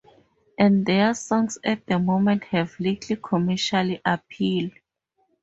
And 0.57 0.83
their 0.83 1.13
songs 1.13 1.59
at 1.63 1.85
the 1.85 1.99
moment 1.99 2.45
have 2.45 2.73
little 2.79 3.17
commercial 3.17 3.97
appeal. 4.03 4.71